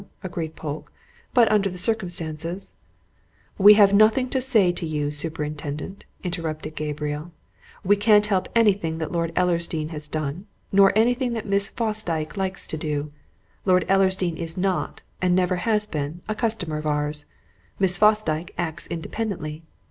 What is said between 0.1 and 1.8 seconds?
agreed Polke. "But, under the